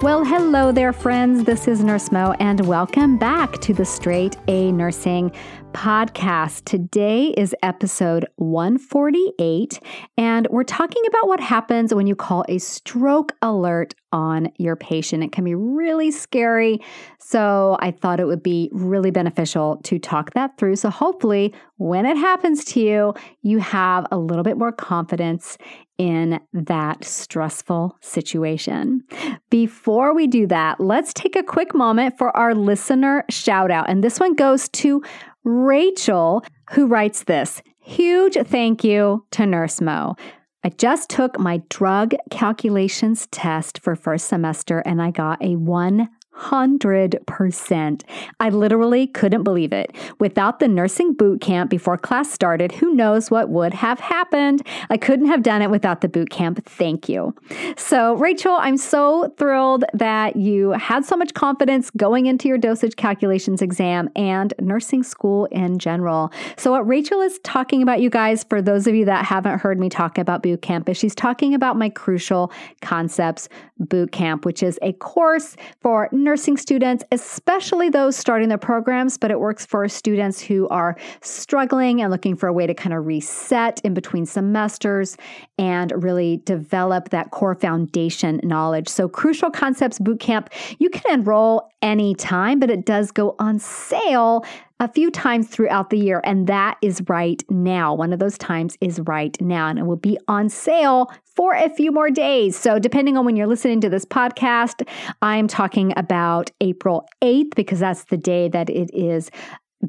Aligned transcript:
Well, 0.00 0.24
hello 0.24 0.70
there, 0.70 0.92
friends. 0.92 1.42
This 1.42 1.66
is 1.66 1.82
Nurse 1.82 2.12
Mo, 2.12 2.32
and 2.38 2.64
welcome 2.68 3.18
back 3.18 3.58
to 3.62 3.74
the 3.74 3.84
Straight 3.84 4.36
A 4.46 4.70
Nursing 4.70 5.32
podcast. 5.72 6.64
Today 6.64 7.34
is 7.36 7.54
episode 7.62 8.26
148, 8.36 9.80
and 10.16 10.46
we're 10.50 10.64
talking 10.64 11.02
about 11.08 11.28
what 11.28 11.40
happens 11.40 11.94
when 11.94 12.06
you 12.06 12.16
call 12.16 12.44
a 12.48 12.58
stroke 12.58 13.32
alert 13.42 13.94
on 14.12 14.50
your 14.56 14.76
patient. 14.76 15.22
It 15.22 15.32
can 15.32 15.44
be 15.44 15.54
really 15.54 16.10
scary. 16.10 16.80
So 17.18 17.76
I 17.80 17.90
thought 17.90 18.20
it 18.20 18.26
would 18.26 18.42
be 18.42 18.70
really 18.72 19.10
beneficial 19.10 19.76
to 19.84 19.98
talk 19.98 20.32
that 20.34 20.56
through. 20.58 20.76
So 20.76 20.90
hopefully, 20.90 21.54
when 21.76 22.06
it 22.06 22.16
happens 22.16 22.64
to 22.66 22.80
you, 22.80 23.14
you 23.42 23.58
have 23.58 24.06
a 24.10 24.18
little 24.18 24.44
bit 24.44 24.56
more 24.56 24.72
confidence 24.72 25.58
in 25.98 26.38
that 26.52 27.04
stressful 27.04 27.98
situation. 28.00 29.02
Before 29.50 30.14
we 30.14 30.28
do 30.28 30.46
that, 30.46 30.78
let's 30.78 31.12
take 31.12 31.34
a 31.34 31.42
quick 31.42 31.74
moment 31.74 32.16
for 32.16 32.34
our 32.36 32.54
listener 32.54 33.24
shout 33.28 33.72
out. 33.72 33.90
And 33.90 34.02
this 34.02 34.20
one 34.20 34.34
goes 34.34 34.68
to 34.70 35.02
Rachel, 35.48 36.44
who 36.72 36.86
writes 36.86 37.24
this 37.24 37.62
huge 37.80 38.36
thank 38.46 38.84
you 38.84 39.24
to 39.30 39.46
Nurse 39.46 39.80
Mo. 39.80 40.14
I 40.62 40.68
just 40.68 41.08
took 41.08 41.38
my 41.38 41.62
drug 41.70 42.14
calculations 42.30 43.26
test 43.30 43.78
for 43.78 43.96
first 43.96 44.28
semester 44.28 44.80
and 44.80 45.00
I 45.00 45.10
got 45.10 45.42
a 45.42 45.56
1 45.56 46.06
100%. 46.38 48.02
I 48.40 48.48
literally 48.48 49.06
couldn't 49.06 49.42
believe 49.42 49.72
it. 49.72 49.94
Without 50.18 50.60
the 50.60 50.68
nursing 50.68 51.12
boot 51.12 51.40
camp 51.40 51.70
before 51.70 51.98
class 51.98 52.30
started, 52.30 52.72
who 52.72 52.94
knows 52.94 53.30
what 53.30 53.48
would 53.48 53.74
have 53.74 53.98
happened? 53.98 54.66
I 54.90 54.96
couldn't 54.96 55.26
have 55.26 55.42
done 55.42 55.62
it 55.62 55.70
without 55.70 56.00
the 56.00 56.08
boot 56.08 56.30
camp. 56.30 56.64
Thank 56.64 57.08
you. 57.08 57.34
So, 57.76 58.14
Rachel, 58.14 58.54
I'm 58.54 58.76
so 58.76 59.34
thrilled 59.36 59.84
that 59.94 60.36
you 60.36 60.70
had 60.70 61.04
so 61.04 61.16
much 61.16 61.34
confidence 61.34 61.90
going 61.90 62.26
into 62.26 62.48
your 62.48 62.58
dosage 62.58 62.96
calculations 62.96 63.60
exam 63.60 64.08
and 64.14 64.54
nursing 64.60 65.02
school 65.02 65.46
in 65.46 65.78
general. 65.78 66.32
So, 66.56 66.70
what 66.70 66.86
Rachel 66.86 67.20
is 67.20 67.38
talking 67.40 67.82
about, 67.82 68.00
you 68.00 68.10
guys, 68.10 68.44
for 68.44 68.62
those 68.62 68.86
of 68.86 68.94
you 68.94 69.04
that 69.06 69.24
haven't 69.24 69.58
heard 69.58 69.78
me 69.78 69.88
talk 69.88 70.18
about 70.18 70.42
boot 70.42 70.62
camp, 70.62 70.88
is 70.88 70.96
she's 70.96 71.14
talking 71.14 71.54
about 71.54 71.76
my 71.76 71.88
crucial 71.88 72.52
concepts 72.80 73.48
boot 73.78 74.12
camp, 74.12 74.44
which 74.44 74.62
is 74.62 74.78
a 74.82 74.92
course 74.94 75.56
for 75.80 76.08
nursing 76.12 76.27
students, 76.36 77.04
especially 77.12 77.88
those 77.88 78.16
starting 78.16 78.48
their 78.48 78.58
programs, 78.58 79.16
but 79.18 79.30
it 79.30 79.40
works 79.40 79.64
for 79.64 79.88
students 79.88 80.40
who 80.40 80.68
are 80.68 80.96
struggling 81.20 82.02
and 82.02 82.10
looking 82.10 82.36
for 82.36 82.48
a 82.48 82.52
way 82.52 82.66
to 82.66 82.74
kind 82.74 82.94
of 82.94 83.06
reset 83.06 83.80
in 83.84 83.94
between 83.94 84.26
semesters 84.26 85.16
and 85.58 85.92
really 86.02 86.38
develop 86.44 87.10
that 87.10 87.30
core 87.30 87.54
foundation 87.54 88.40
knowledge. 88.42 88.88
So, 88.88 89.08
Crucial 89.08 89.50
Concepts 89.50 89.98
Bootcamp, 89.98 90.48
you 90.78 90.90
can 90.90 91.20
enroll 91.20 91.70
anytime, 91.82 92.58
but 92.58 92.70
it 92.70 92.84
does 92.84 93.10
go 93.10 93.34
on 93.38 93.58
sale 93.58 94.44
a 94.80 94.90
few 94.92 95.10
times 95.10 95.48
throughout 95.48 95.90
the 95.90 95.98
year, 95.98 96.20
and 96.24 96.46
that 96.46 96.78
is 96.82 97.02
right 97.08 97.42
now. 97.48 97.94
One 97.94 98.12
of 98.12 98.18
those 98.18 98.38
times 98.38 98.76
is 98.80 99.00
right 99.00 99.36
now, 99.40 99.68
and 99.68 99.78
it 99.78 99.86
will 99.86 99.96
be 99.96 100.18
on 100.28 100.48
sale 100.48 101.12
for 101.24 101.54
a 101.54 101.68
few 101.70 101.90
more 101.90 102.10
days. 102.10 102.56
So, 102.56 102.78
depending 102.78 103.16
on 103.16 103.24
when 103.24 103.36
you're 103.36 103.46
listening 103.46 103.80
to 103.82 103.88
this 103.88 104.04
podcast, 104.04 104.86
I'm 105.22 105.48
talking 105.48 105.92
about 105.96 106.50
April 106.60 107.06
8th 107.22 107.54
because 107.54 107.80
that's 107.80 108.04
the 108.04 108.16
day 108.16 108.48
that 108.48 108.70
it 108.70 108.90
is 108.92 109.30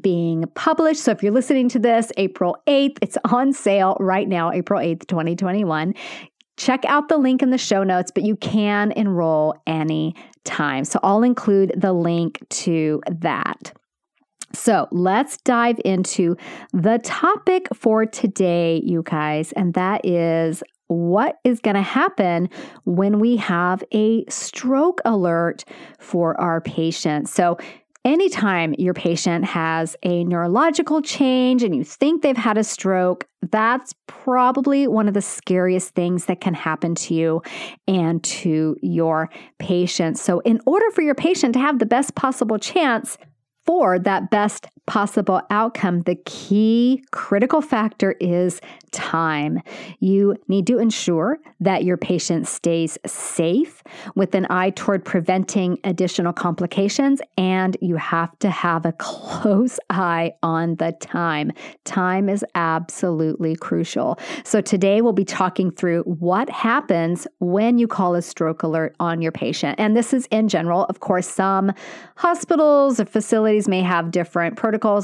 being 0.00 0.44
published. 0.54 1.00
So 1.00 1.10
if 1.10 1.22
you're 1.22 1.32
listening 1.32 1.68
to 1.70 1.78
this 1.78 2.12
April 2.16 2.56
8th, 2.66 2.98
it's 3.02 3.18
on 3.24 3.52
sale 3.52 3.96
right 3.98 4.28
now, 4.28 4.52
April 4.52 4.80
8th, 4.80 5.06
2021. 5.08 5.94
Check 6.56 6.84
out 6.84 7.08
the 7.08 7.16
link 7.16 7.42
in 7.42 7.50
the 7.50 7.58
show 7.58 7.82
notes, 7.82 8.12
but 8.14 8.22
you 8.22 8.36
can 8.36 8.92
enroll 8.92 9.54
any 9.66 10.14
time. 10.44 10.84
So 10.84 11.00
I'll 11.02 11.22
include 11.22 11.72
the 11.76 11.92
link 11.92 12.38
to 12.50 13.02
that. 13.10 13.72
So 14.52 14.88
let's 14.90 15.36
dive 15.38 15.80
into 15.84 16.36
the 16.72 16.98
topic 17.02 17.68
for 17.74 18.04
today, 18.06 18.80
you 18.84 19.02
guys, 19.04 19.52
and 19.52 19.74
that 19.74 20.04
is 20.04 20.62
what 20.88 21.38
is 21.44 21.60
going 21.60 21.76
to 21.76 21.82
happen 21.82 22.50
when 22.84 23.20
we 23.20 23.36
have 23.36 23.84
a 23.92 24.24
stroke 24.28 25.00
alert 25.04 25.64
for 25.98 26.38
our 26.40 26.60
patient. 26.60 27.28
So, 27.28 27.58
anytime 28.04 28.74
your 28.78 28.94
patient 28.94 29.44
has 29.44 29.94
a 30.02 30.24
neurological 30.24 31.02
change 31.02 31.62
and 31.62 31.76
you 31.76 31.84
think 31.84 32.22
they've 32.22 32.36
had 32.36 32.56
a 32.56 32.64
stroke, 32.64 33.26
that's 33.50 33.94
probably 34.06 34.88
one 34.88 35.06
of 35.06 35.14
the 35.14 35.22
scariest 35.22 35.94
things 35.94 36.24
that 36.24 36.40
can 36.40 36.54
happen 36.54 36.94
to 36.94 37.14
you 37.14 37.42
and 37.86 38.24
to 38.24 38.74
your 38.82 39.28
patient. 39.58 40.18
So, 40.18 40.40
in 40.40 40.60
order 40.66 40.90
for 40.90 41.02
your 41.02 41.14
patient 41.14 41.52
to 41.54 41.60
have 41.60 41.78
the 41.78 41.86
best 41.86 42.14
possible 42.16 42.58
chance, 42.58 43.16
for 43.66 43.98
that 43.98 44.30
best 44.30 44.66
possible 44.90 45.40
outcome, 45.50 46.02
the 46.02 46.16
key 46.24 47.00
critical 47.12 47.60
factor 47.60 48.16
is 48.18 48.60
time. 48.90 49.60
You 50.00 50.36
need 50.48 50.66
to 50.66 50.78
ensure 50.78 51.38
that 51.60 51.84
your 51.84 51.96
patient 51.96 52.48
stays 52.48 52.98
safe 53.06 53.84
with 54.16 54.34
an 54.34 54.48
eye 54.50 54.70
toward 54.70 55.04
preventing 55.04 55.78
additional 55.84 56.32
complications, 56.32 57.20
and 57.38 57.76
you 57.80 57.94
have 57.94 58.36
to 58.40 58.50
have 58.50 58.84
a 58.84 58.92
close 58.98 59.78
eye 59.90 60.32
on 60.42 60.74
the 60.76 60.90
time. 61.00 61.52
Time 61.84 62.28
is 62.28 62.44
absolutely 62.56 63.54
crucial. 63.54 64.18
So, 64.42 64.60
today 64.60 65.02
we'll 65.02 65.12
be 65.12 65.24
talking 65.24 65.70
through 65.70 66.02
what 66.02 66.50
happens 66.50 67.28
when 67.38 67.78
you 67.78 67.86
call 67.86 68.16
a 68.16 68.22
stroke 68.22 68.64
alert 68.64 68.96
on 68.98 69.22
your 69.22 69.30
patient. 69.30 69.78
And 69.78 69.96
this 69.96 70.12
is 70.12 70.26
in 70.32 70.48
general, 70.48 70.84
of 70.86 70.98
course, 70.98 71.28
some 71.28 71.72
hospitals 72.16 72.98
or 72.98 73.04
facilities 73.04 73.68
may 73.68 73.82
have 73.82 74.10
different 74.10 74.56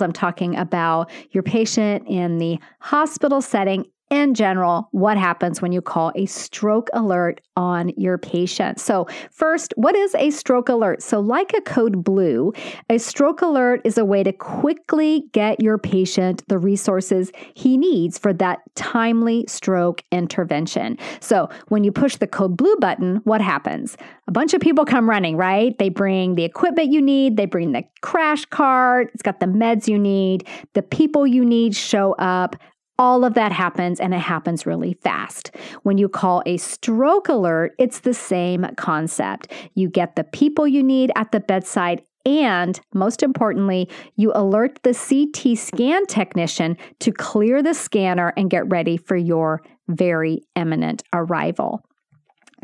I'm 0.02 0.12
talking 0.12 0.56
about 0.56 1.10
your 1.30 1.42
patient 1.42 2.06
in 2.08 2.38
the 2.38 2.58
hospital 2.80 3.40
setting 3.40 3.86
in 4.10 4.34
general, 4.34 4.88
what 4.92 5.16
happens 5.16 5.60
when 5.60 5.72
you 5.72 5.82
call 5.82 6.12
a 6.14 6.26
stroke 6.26 6.88
alert 6.92 7.40
on 7.56 7.90
your 7.96 8.18
patient. 8.18 8.78
So, 8.78 9.06
first, 9.32 9.72
what 9.76 9.96
is 9.96 10.14
a 10.14 10.30
stroke 10.30 10.68
alert? 10.68 11.02
So, 11.02 11.18
like 11.18 11.52
a 11.56 11.60
code 11.62 12.04
blue, 12.04 12.52
a 12.88 12.98
stroke 12.98 13.42
alert 13.42 13.80
is 13.84 13.98
a 13.98 14.04
way 14.04 14.22
to 14.22 14.32
quickly 14.32 15.24
get 15.32 15.60
your 15.60 15.78
patient 15.78 16.42
the 16.48 16.58
resources 16.58 17.32
he 17.54 17.76
needs 17.76 18.18
for 18.18 18.32
that 18.34 18.60
timely 18.74 19.44
stroke 19.48 20.02
intervention. 20.12 20.98
So, 21.20 21.48
when 21.68 21.82
you 21.82 21.90
push 21.90 22.16
the 22.16 22.26
code 22.28 22.56
blue 22.56 22.76
button, 22.76 23.16
what 23.24 23.40
happens? 23.40 23.96
A 24.28 24.32
bunch 24.32 24.54
of 24.54 24.60
people 24.60 24.84
come 24.84 25.08
running, 25.10 25.36
right? 25.36 25.76
They 25.78 25.88
bring 25.88 26.36
the 26.36 26.44
equipment 26.44 26.92
you 26.92 27.02
need, 27.02 27.36
they 27.36 27.46
bring 27.46 27.72
the 27.72 27.82
crash 28.02 28.44
cart, 28.44 29.10
it's 29.14 29.22
got 29.22 29.40
the 29.40 29.46
meds 29.46 29.88
you 29.88 29.98
need, 29.98 30.46
the 30.74 30.82
people 30.82 31.26
you 31.26 31.44
need 31.44 31.74
show 31.74 32.12
up 32.14 32.56
all 32.98 33.24
of 33.24 33.34
that 33.34 33.52
happens 33.52 34.00
and 34.00 34.14
it 34.14 34.20
happens 34.20 34.66
really 34.66 34.94
fast. 34.94 35.50
When 35.82 35.98
you 35.98 36.08
call 36.08 36.42
a 36.46 36.56
stroke 36.56 37.28
alert, 37.28 37.74
it's 37.78 38.00
the 38.00 38.14
same 38.14 38.66
concept. 38.76 39.52
You 39.74 39.88
get 39.88 40.16
the 40.16 40.24
people 40.24 40.66
you 40.66 40.82
need 40.82 41.10
at 41.16 41.32
the 41.32 41.40
bedside 41.40 42.02
and 42.24 42.80
most 42.92 43.22
importantly, 43.22 43.88
you 44.16 44.32
alert 44.34 44.80
the 44.82 44.92
CT 44.92 45.56
scan 45.56 46.06
technician 46.06 46.76
to 46.98 47.12
clear 47.12 47.62
the 47.62 47.72
scanner 47.72 48.32
and 48.36 48.50
get 48.50 48.68
ready 48.68 48.96
for 48.96 49.16
your 49.16 49.62
very 49.86 50.40
imminent 50.56 51.04
arrival. 51.12 51.82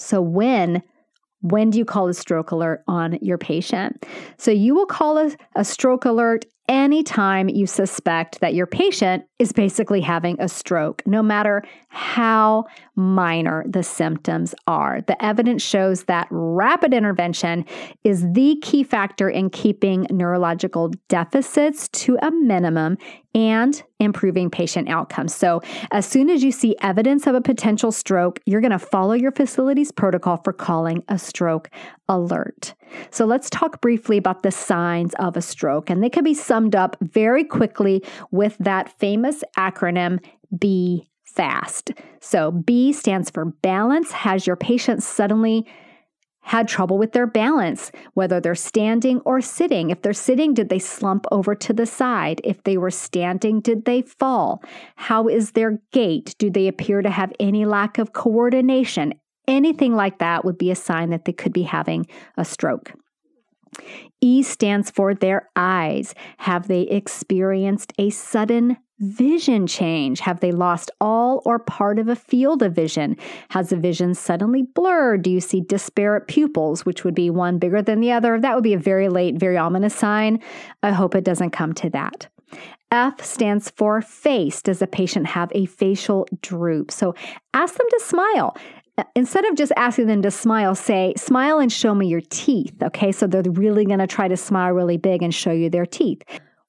So, 0.00 0.20
when 0.20 0.82
When 1.42 1.70
do 1.70 1.78
you 1.78 1.84
call 1.84 2.08
a 2.08 2.14
stroke 2.14 2.52
alert 2.52 2.82
on 2.86 3.18
your 3.20 3.36
patient? 3.36 4.06
So 4.38 4.52
you 4.52 4.76
will 4.76 4.86
call 4.86 5.18
a, 5.18 5.32
a 5.56 5.64
stroke 5.64 6.04
alert 6.04 6.44
anytime 6.72 7.50
you 7.50 7.66
suspect 7.66 8.40
that 8.40 8.54
your 8.54 8.66
patient 8.66 9.24
is 9.38 9.52
basically 9.52 10.00
having 10.00 10.40
a 10.40 10.48
stroke, 10.48 11.02
no 11.04 11.22
matter 11.22 11.62
how 11.88 12.64
minor 12.96 13.62
the 13.68 13.82
symptoms 13.82 14.54
are. 14.66 15.02
The 15.02 15.22
evidence 15.22 15.62
shows 15.62 16.04
that 16.04 16.28
rapid 16.30 16.94
intervention 16.94 17.66
is 18.04 18.24
the 18.32 18.56
key 18.62 18.84
factor 18.84 19.28
in 19.28 19.50
keeping 19.50 20.06
neurological 20.10 20.92
deficits 21.08 21.88
to 21.88 22.16
a 22.22 22.30
minimum 22.30 22.96
and 23.34 23.82
improving 24.00 24.48
patient 24.48 24.88
outcomes. 24.88 25.34
So, 25.34 25.60
as 25.90 26.06
soon 26.06 26.30
as 26.30 26.42
you 26.42 26.52
see 26.52 26.74
evidence 26.80 27.26
of 27.26 27.34
a 27.34 27.42
potential 27.42 27.92
stroke, 27.92 28.40
you're 28.46 28.62
going 28.62 28.70
to 28.72 28.78
follow 28.78 29.12
your 29.12 29.32
facility's 29.32 29.92
protocol 29.92 30.38
for 30.38 30.54
calling 30.54 31.04
a 31.08 31.18
stroke 31.18 31.68
alert. 32.08 32.74
So, 33.10 33.24
let's 33.24 33.50
talk 33.50 33.80
briefly 33.80 34.16
about 34.16 34.42
the 34.42 34.50
signs 34.50 35.14
of 35.14 35.36
a 35.36 35.42
stroke, 35.42 35.90
and 35.90 36.02
they 36.02 36.10
can 36.10 36.24
be 36.24 36.34
summed 36.34 36.74
up 36.74 36.96
very 37.00 37.44
quickly 37.44 38.04
with 38.30 38.56
that 38.58 38.98
famous 38.98 39.42
acronym 39.56 40.18
B 40.58 41.08
fast. 41.24 41.92
So, 42.20 42.50
B 42.50 42.92
stands 42.92 43.30
for 43.30 43.46
balance. 43.46 44.12
Has 44.12 44.46
your 44.46 44.56
patient 44.56 45.02
suddenly 45.02 45.66
had 46.44 46.66
trouble 46.66 46.98
with 46.98 47.12
their 47.12 47.26
balance, 47.26 47.92
whether 48.14 48.40
they're 48.40 48.54
standing 48.54 49.20
or 49.20 49.40
sitting? 49.40 49.90
If 49.90 50.02
they're 50.02 50.12
sitting, 50.12 50.54
did 50.54 50.68
they 50.68 50.78
slump 50.78 51.24
over 51.30 51.54
to 51.54 51.72
the 51.72 51.86
side? 51.86 52.40
If 52.44 52.64
they 52.64 52.76
were 52.76 52.90
standing, 52.90 53.60
did 53.60 53.84
they 53.84 54.02
fall? 54.02 54.62
How 54.96 55.28
is 55.28 55.52
their 55.52 55.80
gait? 55.92 56.34
Do 56.38 56.50
they 56.50 56.66
appear 56.68 57.00
to 57.00 57.10
have 57.10 57.32
any 57.38 57.64
lack 57.64 57.96
of 57.98 58.12
coordination? 58.12 59.14
Anything 59.48 59.94
like 59.94 60.18
that 60.18 60.44
would 60.44 60.58
be 60.58 60.70
a 60.70 60.76
sign 60.76 61.10
that 61.10 61.24
they 61.24 61.32
could 61.32 61.52
be 61.52 61.62
having 61.62 62.06
a 62.36 62.44
stroke. 62.44 62.92
E 64.20 64.42
stands 64.42 64.90
for 64.90 65.14
their 65.14 65.48
eyes. 65.56 66.14
Have 66.38 66.68
they 66.68 66.82
experienced 66.82 67.92
a 67.98 68.10
sudden 68.10 68.76
vision 68.98 69.66
change? 69.66 70.20
Have 70.20 70.40
they 70.40 70.52
lost 70.52 70.90
all 71.00 71.42
or 71.44 71.58
part 71.58 71.98
of 71.98 72.06
a 72.06 72.14
field 72.14 72.62
of 72.62 72.74
vision? 72.74 73.16
Has 73.50 73.70
the 73.70 73.76
vision 73.76 74.14
suddenly 74.14 74.62
blurred? 74.62 75.22
Do 75.22 75.30
you 75.30 75.40
see 75.40 75.60
disparate 75.60 76.28
pupils, 76.28 76.84
which 76.86 77.02
would 77.02 77.14
be 77.14 77.30
one 77.30 77.58
bigger 77.58 77.82
than 77.82 78.00
the 78.00 78.12
other? 78.12 78.38
That 78.38 78.54
would 78.54 78.64
be 78.64 78.74
a 78.74 78.78
very 78.78 79.08
late, 79.08 79.36
very 79.36 79.56
ominous 79.56 79.94
sign. 79.94 80.40
I 80.82 80.92
hope 80.92 81.14
it 81.14 81.24
doesn't 81.24 81.50
come 81.50 81.72
to 81.74 81.90
that. 81.90 82.28
F 82.92 83.24
stands 83.24 83.70
for 83.70 84.02
face. 84.02 84.60
Does 84.60 84.80
the 84.80 84.86
patient 84.86 85.26
have 85.26 85.50
a 85.54 85.64
facial 85.64 86.28
droop? 86.42 86.90
So 86.90 87.14
ask 87.54 87.74
them 87.74 87.86
to 87.88 88.00
smile 88.04 88.54
instead 89.14 89.44
of 89.46 89.56
just 89.56 89.72
asking 89.76 90.06
them 90.06 90.22
to 90.22 90.30
smile, 90.30 90.74
say, 90.74 91.14
smile 91.16 91.58
and 91.58 91.72
show 91.72 91.94
me 91.94 92.06
your 92.06 92.20
teeth. 92.20 92.74
Okay, 92.82 93.12
so 93.12 93.26
they're 93.26 93.42
really 93.42 93.84
going 93.84 93.98
to 93.98 94.06
try 94.06 94.28
to 94.28 94.36
smile 94.36 94.72
really 94.72 94.96
big 94.96 95.22
and 95.22 95.34
show 95.34 95.52
you 95.52 95.70
their 95.70 95.86
teeth. 95.86 96.22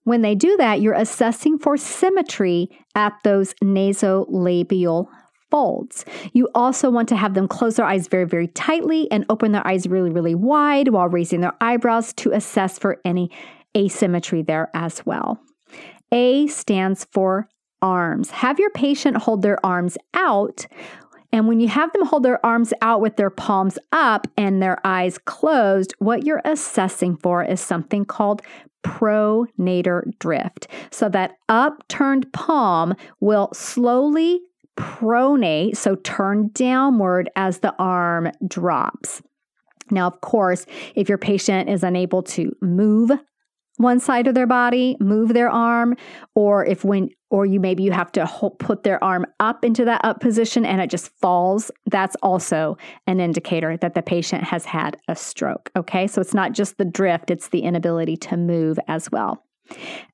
When 0.06 0.22
they 0.22 0.36
do 0.36 0.58
that, 0.58 0.82
you're 0.82 0.94
assessing 0.94 1.60
for 1.60 1.78
symmetry 1.78 2.70
at 2.96 3.14
those 3.24 3.54
nasolabial 3.56 5.08
folds. 5.50 6.04
You 6.34 6.50
also 6.56 6.90
want 6.90 7.08
to 7.10 7.16
have 7.16 7.36
them 7.36 7.48
close 7.48 7.76
their 7.76 7.86
eyes 7.86 8.08
very, 8.08 8.26
very 8.26 8.48
tightly 8.48 9.10
and 9.12 9.26
open 9.30 9.52
their 9.52 9.66
eyes 9.66 9.88
really, 9.88 10.10
really 10.10 10.36
wide 10.36 10.90
while 10.90 11.08
raising 11.08 11.42
their 11.42 11.54
eyebrows 11.62 12.12
to 12.14 12.32
assess 12.32 12.80
for 12.80 13.00
any 13.06 13.30
asymmetry 13.78 14.42
there 14.42 14.70
as 14.74 15.06
well. 15.06 15.40
A 16.12 16.48
stands 16.48 17.06
for 17.12 17.48
arms. 17.82 18.32
Have 18.32 18.60
your 18.60 18.72
patient 18.72 19.18
hold 19.18 19.42
their 19.42 19.64
arms 19.66 19.98
out 20.14 20.66
and 21.34 21.48
when 21.48 21.60
you 21.60 21.68
have 21.68 21.92
them 21.92 22.06
hold 22.06 22.24
their 22.24 22.44
arms 22.46 22.74
out 22.82 23.02
with 23.02 23.18
their 23.18 23.32
palms 23.32 23.80
up 23.92 24.28
and 24.38 24.62
their 24.62 24.78
eyes 24.86 25.18
closed, 25.18 25.96
what 25.98 26.24
you're 26.24 26.44
assessing 26.46 27.18
for 27.18 27.44
is 27.44 27.60
something 27.60 28.06
called 28.06 28.44
pronator 28.86 30.04
drift. 30.20 30.68
So 30.92 31.10
that 31.10 31.38
upturned 31.50 32.32
palm 32.34 32.96
will 33.20 33.50
slowly 33.52 34.42
pronate, 34.78 35.76
so 35.76 35.96
turn 35.96 36.52
downward 36.54 37.30
as 37.36 37.60
the 37.60 37.74
arm 37.80 38.30
drops. 38.48 39.24
Now, 39.90 40.08
of 40.08 40.22
course, 40.22 40.66
if 40.96 41.10
your 41.10 41.18
patient 41.18 41.68
is 41.68 41.84
unable 41.84 42.22
to 42.24 42.56
move 42.62 43.12
one 43.78 44.00
side 44.00 44.28
of 44.28 44.36
their 44.36 44.48
body, 44.48 44.98
move 45.00 45.34
their 45.34 45.50
arm, 45.50 45.96
or 46.36 46.64
if 46.64 46.84
when 46.84 47.10
or 47.34 47.48
you 47.48 47.60
maybe 47.60 47.82
you 47.82 47.92
have 47.92 48.12
to 48.12 48.30
put 48.60 48.84
their 48.84 49.04
arm 49.04 49.26
up 49.40 49.66
into 49.66 49.84
that 49.84 50.00
up 50.06 50.20
position 50.20 50.68
and 50.68 50.80
it 50.80 50.90
just 50.92 51.10
falls, 51.20 51.72
that's 51.88 52.16
also 52.22 52.78
an 53.08 53.20
indicator 53.20 53.76
that 53.76 53.96
the 53.96 54.04
patient 54.04 54.44
has 54.44 54.66
had 54.66 54.96
a 55.08 55.16
stroke. 55.16 55.72
Okay, 55.76 56.06
so 56.06 56.22
it's 56.22 56.36
not 56.36 56.52
just 56.52 56.78
the 56.78 56.86
drift, 56.86 57.32
it's 57.32 57.50
the 57.50 57.62
inability 57.62 58.16
to 58.18 58.38
move 58.38 58.78
as 58.88 59.10
well. 59.12 59.44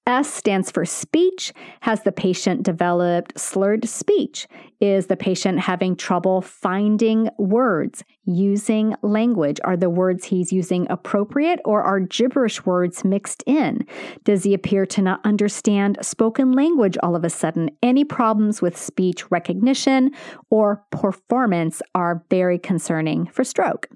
S 0.09 0.33
stands 0.33 0.71
for 0.71 0.85
speech. 0.85 1.53
Has 1.81 2.01
the 2.01 2.11
patient 2.11 2.63
developed 2.63 3.39
slurred 3.39 3.87
speech? 3.87 4.47
Is 4.81 5.05
the 5.05 5.15
patient 5.15 5.59
having 5.59 5.95
trouble 5.95 6.41
finding 6.41 7.29
words, 7.37 8.03
using 8.25 8.95
language? 9.03 9.59
Are 9.63 9.77
the 9.77 9.89
words 9.89 10.25
he's 10.25 10.51
using 10.51 10.87
appropriate 10.89 11.59
or 11.63 11.83
are 11.83 11.99
gibberish 11.99 12.65
words 12.65 13.03
mixed 13.03 13.43
in? 13.45 13.85
Does 14.23 14.43
he 14.43 14.53
appear 14.53 14.85
to 14.87 15.01
not 15.01 15.19
understand 15.23 15.99
spoken 16.01 16.53
language 16.53 16.97
all 17.03 17.15
of 17.15 17.23
a 17.23 17.29
sudden? 17.29 17.69
Any 17.83 18.03
problems 18.03 18.61
with 18.61 18.77
speech 18.77 19.29
recognition 19.29 20.11
or 20.49 20.83
performance 20.91 21.81
are 21.93 22.23
very 22.29 22.57
concerning 22.57 23.27
for 23.27 23.43
stroke. 23.43 23.89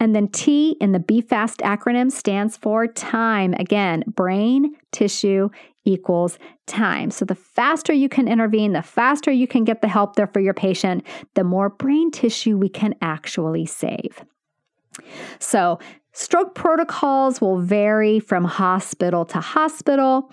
And 0.00 0.16
then 0.16 0.28
T 0.28 0.76
in 0.80 0.92
the 0.92 0.98
BFAST 0.98 1.58
acronym 1.58 2.10
stands 2.10 2.56
for 2.56 2.86
time. 2.88 3.54
Again, 3.54 4.02
brain, 4.08 4.74
tissue, 4.90 5.50
equals 5.84 6.38
time. 6.66 7.10
So 7.10 7.24
the 7.24 7.34
faster 7.34 7.92
you 7.92 8.08
can 8.08 8.28
intervene, 8.28 8.72
the 8.72 8.82
faster 8.82 9.30
you 9.30 9.46
can 9.46 9.64
get 9.64 9.80
the 9.80 9.88
help 9.88 10.16
there 10.16 10.26
for 10.26 10.40
your 10.40 10.54
patient, 10.54 11.06
the 11.34 11.44
more 11.44 11.68
brain 11.68 12.10
tissue 12.10 12.56
we 12.56 12.68
can 12.68 12.94
actually 13.00 13.66
save. 13.66 14.24
So, 15.38 15.78
Stroke 16.12 16.56
protocols 16.56 17.40
will 17.40 17.60
vary 17.60 18.18
from 18.18 18.44
hospital 18.44 19.24
to 19.26 19.40
hospital. 19.40 20.32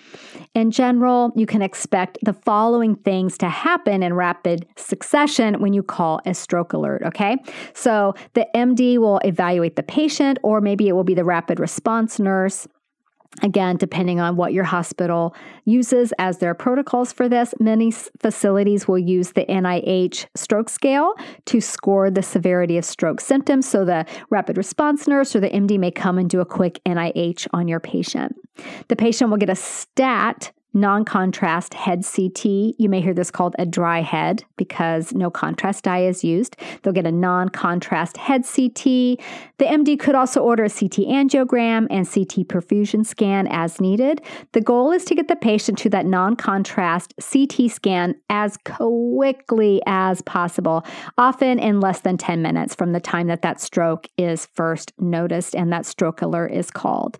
In 0.55 0.71
general, 0.71 1.31
you 1.35 1.45
can 1.45 1.61
expect 1.61 2.17
the 2.23 2.33
following 2.33 2.95
things 2.95 3.37
to 3.37 3.47
happen 3.47 4.01
in 4.01 4.15
rapid 4.15 4.65
succession 4.75 5.61
when 5.61 5.73
you 5.73 5.83
call 5.83 6.19
a 6.25 6.33
stroke 6.33 6.73
alert, 6.73 7.03
okay? 7.05 7.37
So 7.73 8.15
the 8.33 8.47
MD 8.55 8.97
will 8.97 9.19
evaluate 9.19 9.75
the 9.75 9.83
patient, 9.83 10.39
or 10.41 10.61
maybe 10.61 10.87
it 10.87 10.93
will 10.93 11.03
be 11.03 11.13
the 11.13 11.23
rapid 11.23 11.59
response 11.59 12.19
nurse. 12.19 12.67
Again, 13.43 13.77
depending 13.77 14.19
on 14.19 14.35
what 14.35 14.53
your 14.53 14.63
hospital 14.63 15.35
uses 15.65 16.11
as 16.17 16.39
their 16.39 16.53
protocols 16.53 17.11
for 17.11 17.29
this, 17.29 17.53
many 17.59 17.91
facilities 17.91 18.87
will 18.87 18.97
use 18.97 19.33
the 19.33 19.45
NIH 19.45 20.25
stroke 20.35 20.69
scale 20.69 21.13
to 21.45 21.61
score 21.61 22.09
the 22.09 22.23
severity 22.23 22.77
of 22.77 22.85
stroke 22.85 23.21
symptoms. 23.21 23.67
So 23.67 23.85
the 23.85 24.05
rapid 24.29 24.57
response 24.57 25.07
nurse 25.07 25.35
or 25.35 25.39
the 25.39 25.49
MD 25.49 25.77
may 25.77 25.91
come 25.91 26.17
and 26.17 26.29
do 26.29 26.41
a 26.41 26.45
quick 26.45 26.79
NIH 26.85 27.47
on 27.53 27.67
your 27.67 27.79
patient. 27.79 28.35
The 28.87 28.95
patient 28.95 29.29
will 29.29 29.37
get 29.37 29.49
a 29.49 29.55
STAT 29.55 30.51
non 30.77 31.03
contrast 31.03 31.73
head 31.73 32.05
CT. 32.05 32.45
You 32.45 32.87
may 32.87 33.01
hear 33.01 33.13
this 33.13 33.31
called 33.31 33.55
a 33.59 33.65
dry 33.65 34.01
head 34.01 34.43
because 34.55 35.13
no 35.13 35.29
contrast 35.29 35.83
dye 35.83 36.03
is 36.03 36.23
used. 36.23 36.55
They'll 36.81 36.93
get 36.93 37.07
a 37.07 37.11
non 37.11 37.49
contrast 37.49 38.17
head 38.17 38.43
CT. 38.43 39.19
The 39.57 39.65
MD 39.65 39.99
could 39.99 40.15
also 40.15 40.41
order 40.41 40.65
a 40.65 40.69
CT 40.69 41.07
angiogram 41.07 41.87
and 41.89 42.07
CT 42.07 42.47
perfusion 42.47 43.05
scan 43.05 43.47
as 43.47 43.81
needed. 43.81 44.21
The 44.53 44.61
goal 44.61 44.91
is 44.91 45.03
to 45.05 45.15
get 45.15 45.27
the 45.27 45.35
patient 45.35 45.77
to 45.79 45.89
that 45.89 46.05
non 46.05 46.35
contrast 46.35 47.13
CT 47.19 47.71
scan 47.71 48.15
as 48.29 48.57
quickly 48.57 49.81
as 49.87 50.21
possible, 50.21 50.85
often 51.17 51.59
in 51.59 51.79
less 51.79 52.01
than 52.01 52.17
10 52.17 52.41
minutes 52.41 52.75
from 52.75 52.91
the 52.91 52.99
time 52.99 53.27
that 53.27 53.41
that 53.41 53.59
stroke 53.59 54.07
is 54.17 54.45
first 54.53 54.93
noticed 54.99 55.55
and 55.55 55.73
that 55.73 55.85
stroke 55.85 56.21
alert 56.21 56.51
is 56.51 56.69
called. 56.69 57.17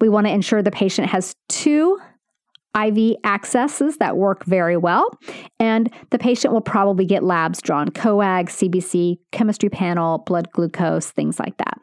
We 0.00 0.08
want 0.08 0.26
to 0.26 0.32
ensure 0.32 0.62
the 0.62 0.70
patient 0.70 1.08
has 1.08 1.36
two 1.48 1.98
IV 2.76 3.16
accesses 3.24 3.96
that 3.98 4.16
work 4.16 4.44
very 4.44 4.76
well. 4.76 5.10
And 5.58 5.92
the 6.10 6.18
patient 6.18 6.52
will 6.52 6.60
probably 6.60 7.06
get 7.06 7.22
labs 7.22 7.60
drawn 7.62 7.88
coag, 7.88 8.48
CBC, 8.48 9.18
chemistry 9.32 9.68
panel, 9.68 10.18
blood 10.18 10.50
glucose, 10.52 11.10
things 11.10 11.38
like 11.38 11.56
that. 11.58 11.80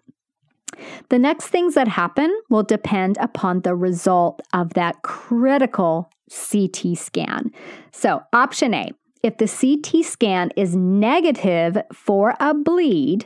The 1.10 1.20
next 1.20 1.48
things 1.48 1.76
that 1.76 1.88
happen 1.88 2.36
will 2.50 2.64
depend 2.64 3.18
upon 3.20 3.62
the 3.62 3.76
result 3.76 4.42
of 4.54 4.74
that 4.74 5.02
critical 5.04 6.10
CT 6.30 6.98
scan. 6.98 7.52
So, 7.92 8.22
option 8.34 8.74
A 8.74 8.92
if 9.24 9.38
the 9.38 9.48
CT 9.48 10.06
scan 10.06 10.52
is 10.58 10.76
negative 10.76 11.78
for 11.94 12.36
a 12.42 12.54
bleed, 12.54 13.26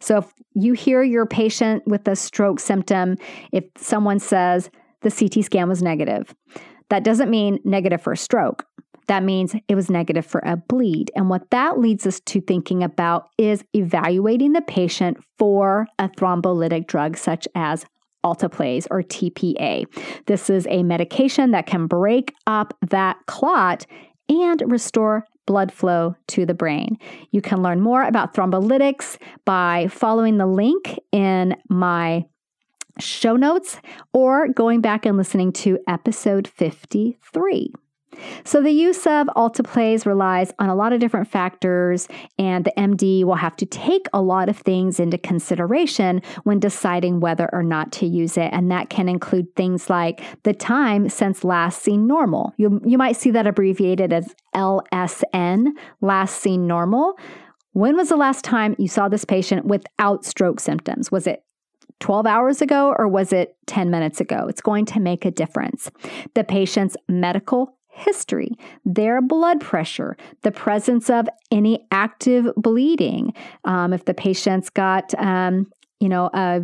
so 0.00 0.18
if 0.18 0.32
you 0.54 0.72
hear 0.72 1.02
your 1.02 1.26
patient 1.26 1.82
with 1.86 2.08
a 2.08 2.16
stroke 2.16 2.60
symptom, 2.60 3.16
if 3.52 3.64
someone 3.76 4.18
says 4.18 4.70
the 5.02 5.10
CT 5.10 5.44
scan 5.44 5.68
was 5.68 5.82
negative, 5.82 6.34
that 6.90 7.04
doesn't 7.04 7.30
mean 7.30 7.58
negative 7.64 8.02
for 8.02 8.12
a 8.12 8.16
stroke. 8.16 8.64
that 9.08 9.22
means 9.22 9.54
it 9.68 9.74
was 9.74 9.88
negative 9.90 10.26
for 10.26 10.42
a 10.44 10.56
bleed. 10.56 11.10
And 11.16 11.30
what 11.30 11.48
that 11.50 11.78
leads 11.78 12.06
us 12.06 12.20
to 12.26 12.42
thinking 12.42 12.82
about 12.82 13.28
is 13.38 13.64
evaluating 13.72 14.52
the 14.52 14.60
patient 14.60 15.16
for 15.38 15.86
a 15.98 16.10
thrombolytic 16.10 16.86
drug 16.86 17.16
such 17.16 17.48
as 17.54 17.86
alteplase 18.24 18.86
or 18.90 19.02
TPA. 19.02 19.86
This 20.26 20.50
is 20.50 20.66
a 20.68 20.82
medication 20.82 21.52
that 21.52 21.66
can 21.66 21.86
break 21.86 22.34
up 22.46 22.76
that 22.90 23.16
clot 23.26 23.86
and 24.28 24.62
restore 24.66 25.24
blood 25.46 25.72
flow 25.72 26.14
to 26.28 26.44
the 26.44 26.52
brain. 26.52 26.98
You 27.30 27.40
can 27.40 27.62
learn 27.62 27.80
more 27.80 28.02
about 28.02 28.34
thrombolytics 28.34 29.16
by 29.46 29.88
following 29.88 30.36
the 30.36 30.46
link 30.46 30.98
in 31.10 31.56
my 31.70 32.26
show 32.98 33.36
notes 33.36 33.80
or 34.12 34.48
going 34.48 34.80
back 34.80 35.06
and 35.06 35.16
listening 35.16 35.52
to 35.52 35.78
episode 35.86 36.46
53. 36.46 37.72
So, 38.44 38.62
the 38.62 38.70
use 38.70 39.06
of 39.06 39.26
alteplase 39.36 40.06
relies 40.06 40.52
on 40.58 40.68
a 40.68 40.74
lot 40.74 40.92
of 40.92 41.00
different 41.00 41.28
factors, 41.28 42.08
and 42.38 42.64
the 42.64 42.72
MD 42.76 43.24
will 43.24 43.36
have 43.36 43.56
to 43.56 43.66
take 43.66 44.06
a 44.12 44.20
lot 44.20 44.48
of 44.48 44.56
things 44.56 44.98
into 44.98 45.18
consideration 45.18 46.22
when 46.44 46.58
deciding 46.58 47.20
whether 47.20 47.48
or 47.52 47.62
not 47.62 47.92
to 47.92 48.06
use 48.06 48.36
it. 48.36 48.50
And 48.52 48.70
that 48.70 48.90
can 48.90 49.08
include 49.08 49.54
things 49.54 49.88
like 49.90 50.22
the 50.42 50.52
time 50.52 51.08
since 51.08 51.44
last 51.44 51.82
seen 51.82 52.06
normal. 52.06 52.52
You, 52.56 52.80
you 52.84 52.98
might 52.98 53.16
see 53.16 53.30
that 53.30 53.46
abbreviated 53.46 54.12
as 54.12 54.34
LSN, 54.54 55.68
last 56.00 56.40
seen 56.40 56.66
normal. 56.66 57.18
When 57.72 57.96
was 57.96 58.08
the 58.08 58.16
last 58.16 58.44
time 58.44 58.74
you 58.78 58.88
saw 58.88 59.08
this 59.08 59.24
patient 59.24 59.66
without 59.66 60.24
stroke 60.24 60.58
symptoms? 60.58 61.12
Was 61.12 61.26
it 61.26 61.44
12 62.00 62.26
hours 62.26 62.62
ago 62.62 62.94
or 62.96 63.08
was 63.08 63.32
it 63.32 63.56
10 63.66 63.90
minutes 63.90 64.20
ago? 64.20 64.46
It's 64.48 64.60
going 64.60 64.86
to 64.86 65.00
make 65.00 65.24
a 65.24 65.30
difference. 65.30 65.90
The 66.34 66.44
patient's 66.44 66.96
medical 67.08 67.76
history, 67.88 68.52
their 68.84 69.20
blood 69.20 69.60
pressure, 69.60 70.16
the 70.42 70.52
presence 70.52 71.10
of 71.10 71.28
any 71.50 71.86
active 71.90 72.46
bleeding. 72.56 73.34
Um, 73.64 73.92
if 73.92 74.04
the 74.04 74.14
patient's 74.14 74.70
got, 74.70 75.12
um, 75.18 75.66
you 76.00 76.08
know, 76.08 76.26
uh, 76.28 76.60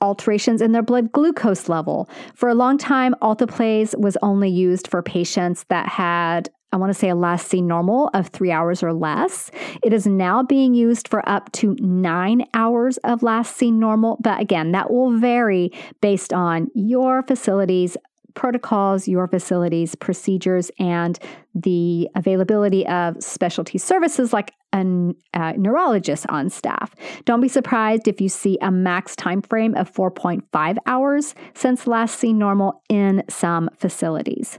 alterations 0.00 0.60
in 0.60 0.72
their 0.72 0.82
blood 0.82 1.12
glucose 1.12 1.68
level. 1.68 2.08
For 2.34 2.48
a 2.48 2.54
long 2.54 2.76
time, 2.76 3.14
alteplase 3.22 3.98
was 3.98 4.18
only 4.20 4.50
used 4.50 4.88
for 4.88 5.02
patients 5.02 5.64
that 5.70 5.88
had 5.88 6.50
I 6.74 6.76
want 6.76 6.90
to 6.90 6.98
say 6.98 7.08
a 7.08 7.14
last 7.14 7.46
seen 7.46 7.68
normal 7.68 8.10
of 8.14 8.26
three 8.26 8.50
hours 8.50 8.82
or 8.82 8.92
less. 8.92 9.52
It 9.84 9.92
is 9.92 10.08
now 10.08 10.42
being 10.42 10.74
used 10.74 11.06
for 11.06 11.26
up 11.28 11.52
to 11.52 11.76
nine 11.78 12.46
hours 12.52 12.96
of 13.04 13.22
last 13.22 13.56
seen 13.56 13.78
normal. 13.78 14.18
But 14.20 14.40
again, 14.40 14.72
that 14.72 14.90
will 14.90 15.16
vary 15.16 15.70
based 16.00 16.32
on 16.32 16.72
your 16.74 17.22
facility's 17.22 17.96
protocols, 18.34 19.06
your 19.06 19.28
facilities, 19.28 19.94
procedures, 19.94 20.68
and 20.80 21.16
the 21.54 22.08
availability 22.16 22.84
of 22.88 23.22
specialty 23.22 23.78
services 23.78 24.32
like 24.32 24.52
a, 24.72 24.80
a, 24.80 25.14
uh, 25.40 25.52
neurologist 25.52 26.26
on 26.28 26.50
staff. 26.50 26.92
Don't 27.24 27.40
be 27.40 27.46
surprised 27.46 28.08
if 28.08 28.20
you 28.20 28.28
see 28.28 28.58
a 28.60 28.72
max 28.72 29.14
time 29.14 29.42
frame 29.42 29.76
of 29.76 29.92
4.5 29.92 30.76
hours 30.86 31.36
since 31.54 31.86
last 31.86 32.18
seen 32.18 32.36
normal 32.36 32.82
in 32.88 33.22
some 33.28 33.70
facilities. 33.76 34.58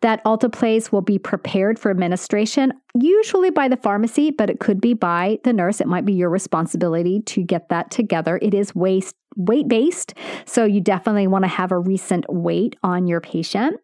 That 0.00 0.22
alteplase 0.24 0.92
will 0.92 1.02
be 1.02 1.18
prepared 1.18 1.78
for 1.78 1.90
administration, 1.90 2.72
usually 2.94 3.50
by 3.50 3.68
the 3.68 3.76
pharmacy, 3.76 4.30
but 4.30 4.50
it 4.50 4.60
could 4.60 4.80
be 4.80 4.94
by 4.94 5.38
the 5.44 5.52
nurse. 5.52 5.80
It 5.80 5.86
might 5.86 6.04
be 6.04 6.12
your 6.12 6.30
responsibility 6.30 7.20
to 7.22 7.42
get 7.42 7.68
that 7.68 7.90
together. 7.90 8.38
It 8.40 8.54
is 8.54 8.74
waste 8.74 9.16
weight 9.36 9.68
based, 9.68 10.14
so 10.44 10.64
you 10.64 10.80
definitely 10.80 11.28
want 11.28 11.44
to 11.44 11.48
have 11.48 11.70
a 11.70 11.78
recent 11.78 12.24
weight 12.28 12.74
on 12.82 13.06
your 13.06 13.20
patient. 13.20 13.76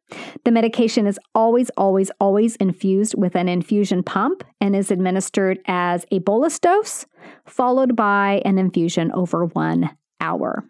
The 0.44 0.50
medication 0.50 1.06
is 1.06 1.20
always, 1.34 1.70
always, 1.76 2.10
always 2.20 2.56
infused 2.56 3.14
with 3.16 3.36
an 3.36 3.48
infusion 3.48 4.02
pump 4.02 4.42
and 4.60 4.74
is 4.74 4.90
administered 4.90 5.58
as 5.66 6.04
a 6.10 6.18
bolus 6.18 6.58
dose, 6.58 7.06
followed 7.44 7.94
by 7.94 8.42
an 8.44 8.58
infusion 8.58 9.12
over 9.12 9.44
one 9.44 9.96
hour. 10.20 10.64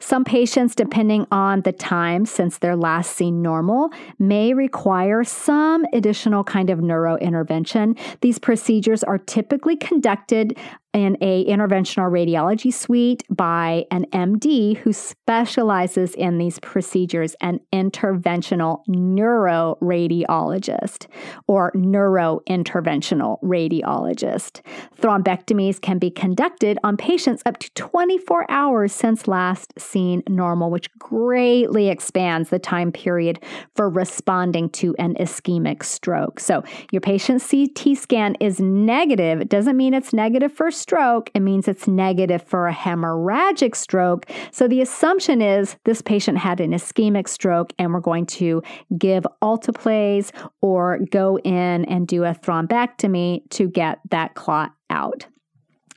Some 0.00 0.24
patients, 0.24 0.74
depending 0.74 1.26
on 1.30 1.62
the 1.62 1.72
time 1.72 2.26
since 2.26 2.58
their 2.58 2.76
last 2.76 3.16
seen 3.16 3.42
normal, 3.42 3.90
may 4.18 4.54
require 4.54 5.24
some 5.24 5.86
additional 5.92 6.44
kind 6.44 6.70
of 6.70 6.80
neurointervention. 6.80 7.98
These 8.20 8.38
procedures 8.38 9.02
are 9.02 9.18
typically 9.18 9.76
conducted 9.76 10.58
in 10.96 11.16
a 11.20 11.44
interventional 11.44 12.10
radiology 12.10 12.72
suite 12.72 13.22
by 13.28 13.84
an 13.90 14.06
MD 14.14 14.78
who 14.78 14.94
specializes 14.94 16.14
in 16.14 16.38
these 16.38 16.58
procedures, 16.60 17.36
an 17.42 17.60
interventional 17.70 18.78
neuroradiologist 18.88 21.06
or 21.46 21.70
neurointerventional 21.72 23.38
radiologist. 23.42 24.62
Thrombectomies 24.98 25.78
can 25.78 25.98
be 25.98 26.10
conducted 26.10 26.78
on 26.82 26.96
patients 26.96 27.42
up 27.44 27.58
to 27.58 27.70
24 27.74 28.50
hours 28.50 28.94
since 28.94 29.28
last 29.28 29.78
seen 29.86 30.22
normal, 30.28 30.70
which 30.70 30.90
greatly 30.98 31.88
expands 31.88 32.50
the 32.50 32.58
time 32.58 32.92
period 32.92 33.42
for 33.74 33.88
responding 33.88 34.68
to 34.70 34.94
an 34.98 35.14
ischemic 35.14 35.82
stroke. 35.82 36.40
So, 36.40 36.64
your 36.90 37.00
patient's 37.00 37.48
CT 37.50 37.96
scan 37.96 38.36
is 38.40 38.60
negative. 38.60 39.40
It 39.40 39.48
doesn't 39.48 39.76
mean 39.76 39.94
it's 39.94 40.12
negative 40.12 40.52
for 40.52 40.70
stroke, 40.70 41.30
it 41.34 41.40
means 41.40 41.68
it's 41.68 41.86
negative 41.86 42.42
for 42.42 42.68
a 42.68 42.74
hemorrhagic 42.74 43.76
stroke. 43.76 44.26
So, 44.50 44.68
the 44.68 44.80
assumption 44.80 45.40
is 45.40 45.76
this 45.84 46.02
patient 46.02 46.38
had 46.38 46.60
an 46.60 46.72
ischemic 46.72 47.28
stroke, 47.28 47.72
and 47.78 47.92
we're 47.92 48.00
going 48.00 48.26
to 48.26 48.62
give 48.98 49.26
alteplase 49.42 50.30
or 50.60 50.98
go 51.10 51.38
in 51.38 51.84
and 51.84 52.06
do 52.06 52.24
a 52.24 52.34
thrombectomy 52.34 53.48
to 53.50 53.68
get 53.68 54.00
that 54.10 54.34
clot 54.34 54.72
out. 54.90 55.26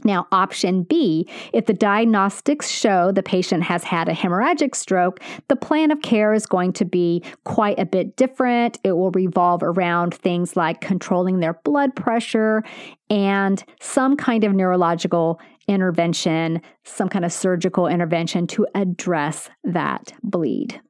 Now, 0.03 0.27
option 0.31 0.83
B, 0.83 1.27
if 1.53 1.65
the 1.65 1.73
diagnostics 1.73 2.69
show 2.69 3.11
the 3.11 3.23
patient 3.23 3.63
has 3.63 3.83
had 3.83 4.07
a 4.07 4.13
hemorrhagic 4.13 4.75
stroke, 4.75 5.19
the 5.47 5.55
plan 5.55 5.91
of 5.91 6.01
care 6.01 6.33
is 6.33 6.45
going 6.45 6.73
to 6.73 6.85
be 6.85 7.23
quite 7.43 7.79
a 7.79 7.85
bit 7.85 8.15
different. 8.15 8.79
It 8.83 8.93
will 8.93 9.11
revolve 9.11 9.61
around 9.63 10.13
things 10.13 10.55
like 10.55 10.81
controlling 10.81 11.39
their 11.39 11.53
blood 11.63 11.95
pressure 11.95 12.63
and 13.09 13.63
some 13.81 14.15
kind 14.15 14.43
of 14.43 14.53
neurological 14.53 15.39
intervention, 15.67 16.61
some 16.83 17.09
kind 17.09 17.25
of 17.25 17.31
surgical 17.31 17.87
intervention 17.87 18.47
to 18.47 18.67
address 18.75 19.49
that 19.63 20.13
bleed. 20.23 20.81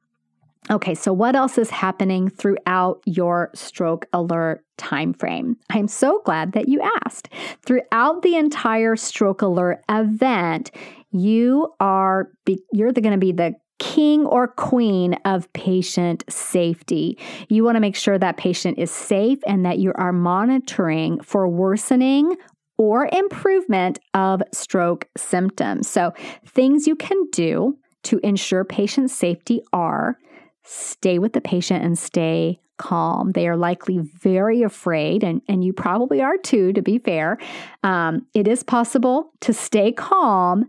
Okay, 0.70 0.94
so 0.94 1.12
what 1.12 1.34
else 1.34 1.58
is 1.58 1.68
happening 1.68 2.28
throughout 2.28 3.02
your 3.04 3.50
stroke 3.54 4.06
alert 4.12 4.64
time 4.78 5.12
frame? 5.12 5.56
I'm 5.70 5.88
so 5.88 6.22
glad 6.24 6.52
that 6.52 6.68
you 6.68 6.80
asked. 7.04 7.28
Throughout 7.66 8.22
the 8.22 8.36
entire 8.36 8.94
stroke 8.94 9.42
alert 9.42 9.82
event, 9.88 10.70
you 11.10 11.74
are 11.80 12.30
you're 12.72 12.92
going 12.92 13.10
to 13.10 13.18
be 13.18 13.32
the 13.32 13.54
king 13.80 14.26
or 14.26 14.46
queen 14.46 15.14
of 15.24 15.52
patient 15.54 16.22
safety. 16.28 17.18
You 17.48 17.64
want 17.64 17.76
to 17.76 17.80
make 17.80 17.96
sure 17.96 18.18
that 18.18 18.36
patient 18.36 18.78
is 18.78 18.92
safe 18.92 19.38
and 19.46 19.64
that 19.66 19.78
you 19.78 19.92
are 19.96 20.12
monitoring 20.12 21.20
for 21.20 21.48
worsening 21.48 22.36
or 22.78 23.08
improvement 23.12 23.98
of 24.14 24.42
stroke 24.52 25.08
symptoms. 25.16 25.88
So, 25.88 26.12
things 26.46 26.86
you 26.86 26.94
can 26.94 27.18
do 27.32 27.76
to 28.04 28.20
ensure 28.22 28.64
patient 28.64 29.10
safety 29.10 29.62
are 29.72 30.16
stay 30.64 31.18
with 31.18 31.32
the 31.32 31.40
patient 31.40 31.84
and 31.84 31.98
stay 31.98 32.60
calm. 32.78 33.32
They 33.32 33.46
are 33.46 33.56
likely 33.56 33.98
very 33.98 34.62
afraid, 34.62 35.22
and, 35.22 35.42
and 35.48 35.62
you 35.62 35.72
probably 35.72 36.22
are 36.22 36.38
too, 36.38 36.72
to 36.72 36.82
be 36.82 36.98
fair. 36.98 37.38
Um, 37.82 38.26
it 38.34 38.48
is 38.48 38.62
possible 38.62 39.32
to 39.40 39.52
stay 39.52 39.92
calm 39.92 40.66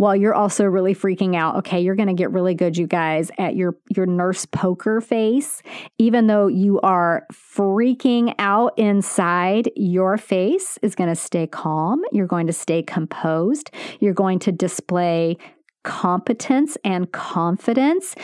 while 0.00 0.16
you're 0.16 0.34
also 0.34 0.64
really 0.64 0.94
freaking 0.94 1.36
out. 1.36 1.56
Okay, 1.56 1.82
you're 1.82 1.94
going 1.94 2.08
to 2.08 2.14
get 2.14 2.30
really 2.30 2.54
good, 2.54 2.78
you 2.78 2.86
guys, 2.86 3.30
at 3.36 3.54
your 3.54 3.76
your 3.94 4.06
nurse 4.06 4.46
poker 4.46 5.02
face, 5.02 5.60
even 5.98 6.26
though 6.26 6.46
you 6.46 6.80
are 6.80 7.26
freaking 7.30 8.34
out 8.38 8.72
inside. 8.78 9.70
Your 9.76 10.16
face 10.16 10.78
is 10.80 10.94
going 10.94 11.10
to 11.10 11.14
stay 11.14 11.46
calm. 11.46 12.00
You're 12.12 12.26
going 12.26 12.46
to 12.46 12.52
stay 12.54 12.82
composed. 12.82 13.70
You're 14.00 14.14
going 14.14 14.38
to 14.38 14.52
display 14.52 15.36
competence 15.84 16.78
and 16.82 17.12
confidence. 17.12 18.14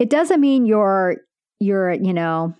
It 0.00 0.08
doesn't 0.08 0.40
mean 0.40 0.66
you're 0.66 1.18
you're, 1.60 1.92
you 1.92 2.14
know, 2.14 2.54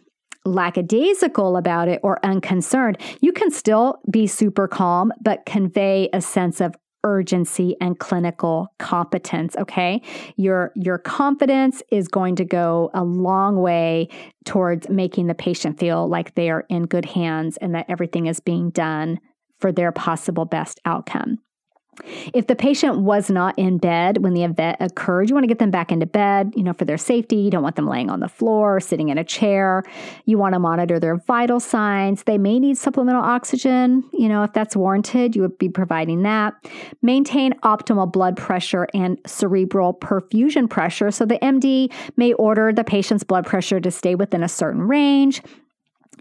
lackadaisical 0.45 1.57
about 1.57 1.89
it 1.89 2.01
or 2.03 2.25
unconcerned. 2.25 2.99
You 3.21 3.33
can 3.33 3.51
still 3.51 3.99
be 4.11 4.27
super 4.27 4.69
calm, 4.69 5.11
but 5.23 5.47
convey 5.47 6.11
a 6.13 6.21
sense 6.21 6.61
of 6.61 6.77
urgency 7.03 7.75
and 7.81 7.99
clinical 7.99 8.69
competence 8.79 9.57
okay 9.57 10.03
your 10.37 10.71
your 10.75 10.99
confidence 10.99 11.83
is 11.91 12.09
going 12.09 12.37
to 12.37 12.45
go 12.45 12.91
a 12.93 13.03
long 13.03 13.57
way 13.57 14.07
towards 14.45 14.87
making 14.91 15.27
the 15.27 15.35
patient 15.35 15.81
feel 15.81 16.07
like 16.07 16.35
they 16.35 16.51
are 16.51 16.67
in 16.69 16.83
good 16.83 17.07
hands 17.07 17.57
and 17.57 17.75
that 17.75 17.87
everything 17.89 18.27
is 18.27 18.39
being 18.39 18.69
done 18.69 19.19
for 19.61 19.73
their 19.73 19.91
possible 19.93 20.45
best 20.45 20.79
outcome 20.85 21.39
If 22.35 22.47
the 22.47 22.57
patient 22.57 22.99
was 22.99 23.31
not 23.31 23.59
in 23.59 23.79
bed 23.79 24.19
when 24.23 24.35
the 24.35 24.45
event 24.45 24.79
occurred, 24.81 25.29
you 25.29 25.35
want 25.35 25.45
to 25.45 25.49
get 25.49 25.59
them 25.59 25.71
back 25.71 25.93
into 25.93 26.07
bed, 26.07 26.53
you 26.57 26.63
know, 26.63 26.73
for 26.73 26.85
their 26.85 26.99
safety. 26.99 27.37
You 27.37 27.51
don't 27.51 27.63
want 27.63 27.77
them 27.77 27.87
laying 27.87 28.11
on 28.11 28.21
the 28.21 28.29
floor 28.29 28.77
or 28.77 28.81
sitting 28.81 29.09
in 29.09 29.19
a 29.19 29.25
chair. 29.25 29.83
You 30.25 30.39
want 30.39 30.55
to 30.55 30.59
monitor 30.59 30.99
their 30.99 31.17
vital 31.17 31.61
signs. 31.61 32.25
They 32.25 32.39
may 32.39 32.59
need 32.59 32.79
supplemental 32.79 33.23
oxygen, 33.23 34.05
you 34.13 34.29
know, 34.29 34.43
if 34.43 34.53
that's 34.53 34.77
warranted, 34.77 35.37
you 35.37 35.43
would 35.43 35.59
be 35.59 35.69
providing 35.69 36.23
that. 36.23 36.55
Maintain 37.03 37.53
optimal 37.61 38.11
blood 38.11 38.37
pressure 38.37 38.87
and 38.95 39.19
cerebral 39.27 39.95
perfusion 39.95 40.69
pressure. 40.69 41.11
So 41.11 41.25
the 41.25 41.39
MD 41.39 41.93
may 42.17 42.33
order 42.35 42.73
the 42.73 42.85
patient's 42.85 43.25
blood 43.25 43.47
pressure 43.47 43.81
to 43.81 43.91
stay 43.91 44.15
within 44.15 44.43
a 44.43 44.49
certain 44.49 44.83
range. 44.83 45.43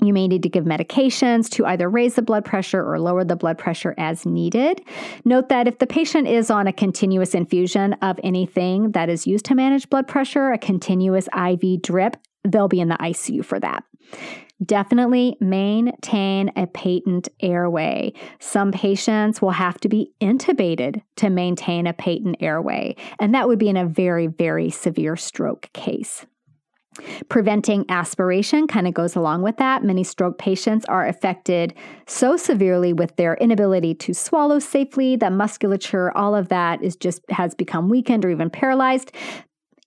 You 0.02 0.14
may 0.14 0.28
need 0.28 0.44
to 0.44 0.50
give 0.50 0.66
medications 0.66 1.50
to 1.52 1.66
either 1.66 1.90
raise 1.90 2.16
the 2.16 2.22
blood 2.22 2.46
pressure 2.46 2.84
or 2.84 3.00
lower 3.00 3.24
the 3.24 3.36
blood 3.36 3.58
pressure 3.58 3.96
as 3.98 4.26
needed. 4.26 4.82
Note 5.26 5.50
that 5.50 5.68
if 5.68 5.80
the 5.80 5.88
patient 5.88 6.28
is 6.28 6.50
on 6.50 6.68
a 6.68 6.74
continuous 6.74 7.36
infusion 7.36 7.94
of 8.02 8.20
anything 8.24 8.92
that 8.92 9.10
is 9.10 9.28
used 9.28 9.46
to 9.46 9.56
manage 9.56 9.90
blood 9.90 10.08
pressure, 10.08 10.52
a 10.52 10.58
continuous 10.58 11.28
IV 11.36 11.82
drip, 11.82 12.18
they'll 12.48 12.68
be 12.68 12.80
in 12.80 12.90
the 12.90 12.96
ICU 12.96 13.44
for 13.44 13.60
that. 13.60 13.84
Definitely 14.64 15.38
maintain 15.40 16.52
a 16.58 16.68
patent 16.68 17.30
airway. 17.40 18.12
Some 18.40 18.72
patients 18.72 19.42
will 19.42 19.52
have 19.52 19.80
to 19.82 19.90
be 19.90 20.12
intubated 20.20 21.02
to 21.18 21.30
maintain 21.30 21.88
a 21.88 21.94
patent 21.94 22.38
airway, 22.42 22.98
and 23.20 23.34
that 23.34 23.48
would 23.48 23.60
be 23.60 23.70
in 23.70 23.78
a 23.78 23.86
very, 23.86 24.28
very 24.28 24.70
severe 24.70 25.16
stroke 25.16 25.72
case. 25.72 26.26
Preventing 27.30 27.86
aspiration 27.90 28.68
kind 28.68 28.88
of 28.88 28.94
goes 28.94 29.16
along 29.16 29.42
with 29.42 29.58
that. 29.58 29.84
Many 29.84 30.04
stroke 30.04 30.38
patients 30.38 30.86
are 30.86 31.08
affected 31.08 31.74
so 32.08 32.38
severely 32.38 32.94
with 32.94 33.16
their 33.16 33.36
inability 33.36 33.96
to 33.96 34.14
swallow 34.14 34.60
safely 34.60 35.16
that 35.18 35.32
musculature, 35.32 36.16
all 36.18 36.36
of 36.36 36.50
that 36.50 36.82
is 36.84 36.96
just 36.96 37.22
has 37.30 37.56
become 37.56 37.90
weakened 37.90 38.26
or 38.26 38.30
even 38.30 38.50
paralyzed. 38.50 39.12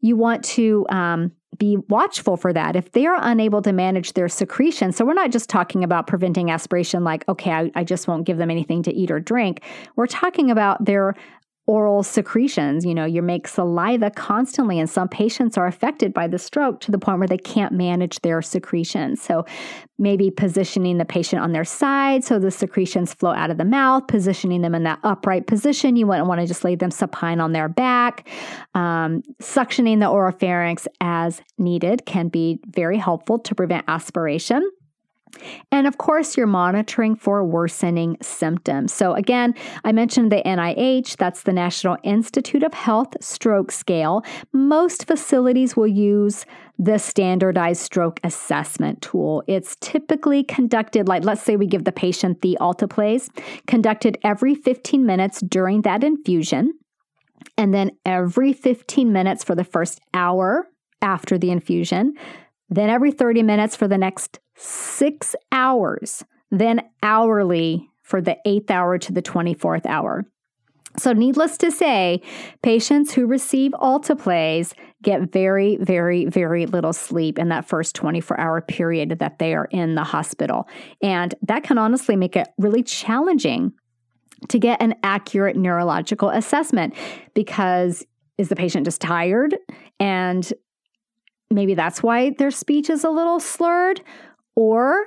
You 0.00 0.16
want 0.16 0.44
to 0.44 0.86
um, 0.90 1.32
be 1.58 1.76
watchful 1.88 2.36
for 2.36 2.52
that. 2.52 2.76
If 2.76 2.92
they 2.92 3.06
are 3.06 3.18
unable 3.20 3.62
to 3.62 3.72
manage 3.72 4.14
their 4.14 4.28
secretion, 4.28 4.90
so 4.92 5.04
we're 5.04 5.14
not 5.14 5.30
just 5.30 5.50
talking 5.50 5.84
about 5.84 6.06
preventing 6.06 6.50
aspiration, 6.50 7.04
like, 7.04 7.28
okay, 7.28 7.52
I, 7.52 7.70
I, 7.74 7.84
just 7.84 8.08
won't 8.08 8.24
give 8.24 8.38
them 8.38 8.50
anything 8.50 8.82
to 8.84 8.92
eat 8.92 9.10
or 9.10 9.20
drink. 9.20 9.62
We're 9.96 10.06
talking 10.06 10.50
about 10.50 10.84
their 10.84 11.14
oral 11.66 12.02
secretions. 12.02 12.84
You 12.84 12.94
know, 12.94 13.04
you 13.04 13.22
make 13.22 13.46
saliva 13.46 14.10
constantly, 14.10 14.78
and 14.78 14.88
some 14.90 15.08
patients 15.08 15.56
are 15.56 15.66
affected 15.66 16.12
by 16.12 16.26
the 16.26 16.38
stroke 16.38 16.80
to 16.80 16.90
the 16.90 16.98
point 16.98 17.18
where 17.18 17.28
they 17.28 17.38
can't 17.38 17.72
manage 17.72 18.20
their 18.20 18.42
secretions. 18.42 19.22
So, 19.22 19.44
maybe 19.98 20.30
positioning 20.30 20.98
the 20.98 21.04
patient 21.04 21.40
on 21.40 21.52
their 21.52 21.64
side 21.64 22.24
so 22.24 22.38
the 22.38 22.50
secretions 22.50 23.14
flow 23.14 23.32
out 23.32 23.50
of 23.50 23.58
the 23.58 23.64
mouth, 23.64 24.06
positioning 24.08 24.60
them 24.62 24.74
in 24.74 24.82
that 24.82 24.98
upright 25.04 25.46
position. 25.46 25.94
You 25.94 26.08
wouldn't 26.08 26.26
want 26.26 26.40
to 26.40 26.46
just 26.46 26.64
lay 26.64 26.74
them 26.74 26.90
supine 26.90 27.40
on 27.40 27.52
their 27.52 27.68
back. 27.68 28.28
Um, 28.74 29.22
suctioning 29.40 30.00
the 30.00 30.06
oropharynx 30.06 30.88
as 31.00 31.40
needed 31.56 32.04
can 32.04 32.28
be 32.28 32.58
very 32.66 32.98
helpful 32.98 33.38
to 33.38 33.54
prevent 33.54 33.84
aspiration. 33.86 34.68
And 35.70 35.86
of 35.86 35.98
course, 35.98 36.36
you're 36.36 36.46
monitoring 36.46 37.16
for 37.16 37.44
worsening 37.44 38.16
symptoms. 38.20 38.92
So, 38.92 39.14
again, 39.14 39.54
I 39.84 39.92
mentioned 39.92 40.30
the 40.30 40.42
NIH, 40.44 41.16
that's 41.16 41.42
the 41.42 41.52
National 41.52 41.96
Institute 42.02 42.62
of 42.62 42.74
Health 42.74 43.16
Stroke 43.20 43.72
Scale. 43.72 44.22
Most 44.52 45.06
facilities 45.06 45.76
will 45.76 45.86
use 45.86 46.44
the 46.78 46.98
standardized 46.98 47.82
stroke 47.82 48.20
assessment 48.24 49.00
tool. 49.02 49.42
It's 49.46 49.76
typically 49.80 50.44
conducted, 50.44 51.08
like 51.08 51.24
let's 51.24 51.42
say 51.42 51.56
we 51.56 51.66
give 51.66 51.84
the 51.84 51.92
patient 51.92 52.42
the 52.42 52.58
alteplase, 52.60 53.28
conducted 53.66 54.18
every 54.24 54.54
15 54.54 55.04
minutes 55.06 55.40
during 55.40 55.82
that 55.82 56.02
infusion, 56.02 56.72
and 57.56 57.72
then 57.72 57.92
every 58.04 58.52
15 58.52 59.12
minutes 59.12 59.44
for 59.44 59.54
the 59.54 59.64
first 59.64 60.00
hour 60.12 60.68
after 61.00 61.38
the 61.38 61.50
infusion, 61.50 62.14
then 62.68 62.88
every 62.88 63.12
30 63.12 63.42
minutes 63.42 63.76
for 63.76 63.86
the 63.86 63.98
next 63.98 64.38
six 64.54 65.34
hours, 65.50 66.24
then 66.50 66.82
hourly 67.02 67.88
for 68.02 68.20
the 68.20 68.36
eighth 68.44 68.70
hour 68.70 68.98
to 68.98 69.12
the 69.12 69.22
24th 69.22 69.86
hour. 69.86 70.26
So, 70.98 71.14
needless 71.14 71.56
to 71.58 71.70
say, 71.70 72.20
patients 72.62 73.14
who 73.14 73.26
receive 73.26 73.72
alteplase 73.72 74.74
get 75.02 75.32
very, 75.32 75.76
very, 75.76 76.26
very 76.26 76.66
little 76.66 76.92
sleep 76.92 77.38
in 77.38 77.48
that 77.48 77.66
first 77.66 77.94
24 77.94 78.38
hour 78.38 78.60
period 78.60 79.18
that 79.18 79.38
they 79.38 79.54
are 79.54 79.68
in 79.70 79.94
the 79.94 80.04
hospital. 80.04 80.68
And 81.02 81.34
that 81.42 81.62
can 81.62 81.78
honestly 81.78 82.14
make 82.14 82.36
it 82.36 82.48
really 82.58 82.82
challenging 82.82 83.72
to 84.48 84.58
get 84.58 84.82
an 84.82 84.94
accurate 85.02 85.56
neurological 85.56 86.28
assessment 86.28 86.94
because 87.34 88.04
is 88.38 88.48
the 88.48 88.56
patient 88.56 88.84
just 88.84 89.00
tired 89.00 89.56
and 90.00 90.52
maybe 91.50 91.74
that's 91.74 92.02
why 92.02 92.30
their 92.38 92.50
speech 92.50 92.90
is 92.90 93.04
a 93.04 93.10
little 93.10 93.40
slurred? 93.40 94.02
Or 94.54 95.06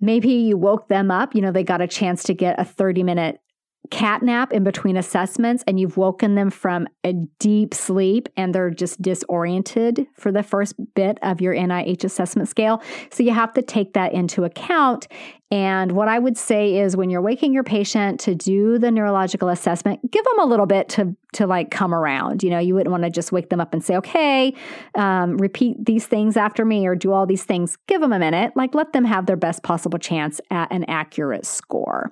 maybe 0.00 0.30
you 0.30 0.56
woke 0.56 0.88
them 0.88 1.10
up, 1.10 1.34
you 1.34 1.40
know, 1.40 1.52
they 1.52 1.64
got 1.64 1.80
a 1.80 1.86
chance 1.86 2.22
to 2.24 2.34
get 2.34 2.60
a 2.60 2.64
30 2.64 3.02
minute 3.02 3.40
cat 3.90 4.22
nap 4.22 4.52
in 4.52 4.64
between 4.64 4.96
assessments 4.96 5.64
and 5.66 5.78
you've 5.78 5.96
woken 5.96 6.34
them 6.34 6.50
from 6.50 6.88
a 7.04 7.12
deep 7.38 7.74
sleep 7.74 8.28
and 8.36 8.54
they're 8.54 8.70
just 8.70 9.00
disoriented 9.00 10.06
for 10.14 10.32
the 10.32 10.42
first 10.42 10.74
bit 10.94 11.18
of 11.22 11.40
your 11.40 11.54
NIH 11.54 12.04
assessment 12.04 12.48
scale. 12.48 12.82
So 13.10 13.22
you 13.22 13.32
have 13.32 13.52
to 13.54 13.62
take 13.62 13.94
that 13.94 14.12
into 14.12 14.44
account. 14.44 15.08
And 15.52 15.92
what 15.92 16.08
I 16.08 16.18
would 16.18 16.36
say 16.36 16.78
is 16.78 16.96
when 16.96 17.08
you're 17.08 17.22
waking 17.22 17.52
your 17.52 17.62
patient 17.62 18.18
to 18.20 18.34
do 18.34 18.78
the 18.78 18.90
neurological 18.90 19.48
assessment, 19.48 20.00
give 20.10 20.24
them 20.24 20.40
a 20.40 20.44
little 20.44 20.66
bit 20.66 20.88
to, 20.90 21.14
to 21.34 21.46
like 21.46 21.70
come 21.70 21.94
around. 21.94 22.42
You 22.42 22.50
know, 22.50 22.58
you 22.58 22.74
wouldn't 22.74 22.90
want 22.90 23.04
to 23.04 23.10
just 23.10 23.30
wake 23.30 23.48
them 23.48 23.60
up 23.60 23.72
and 23.72 23.84
say, 23.84 23.96
okay, 23.96 24.54
um, 24.96 25.36
repeat 25.36 25.76
these 25.84 26.04
things 26.06 26.36
after 26.36 26.64
me 26.64 26.84
or 26.84 26.96
do 26.96 27.12
all 27.12 27.26
these 27.26 27.44
things. 27.44 27.78
Give 27.86 28.00
them 28.00 28.12
a 28.12 28.18
minute. 28.18 28.54
Like 28.56 28.74
let 28.74 28.92
them 28.92 29.04
have 29.04 29.26
their 29.26 29.36
best 29.36 29.62
possible 29.62 30.00
chance 30.00 30.40
at 30.50 30.72
an 30.72 30.84
accurate 30.88 31.46
score. 31.46 32.10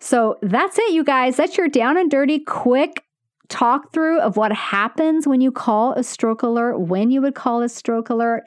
So 0.00 0.38
that's 0.42 0.76
it, 0.76 0.92
you 1.04 1.12
guys. 1.12 1.36
That's 1.36 1.58
your 1.58 1.68
down 1.68 1.98
and 1.98 2.10
dirty, 2.10 2.38
quick 2.38 3.04
talk 3.50 3.92
through 3.92 4.20
of 4.20 4.38
what 4.38 4.52
happens 4.52 5.28
when 5.28 5.42
you 5.42 5.52
call 5.52 5.92
a 5.92 6.02
stroke 6.02 6.42
alert, 6.42 6.80
when 6.80 7.10
you 7.10 7.20
would 7.20 7.34
call 7.34 7.60
a 7.60 7.68
stroke 7.68 8.08
alert, 8.08 8.44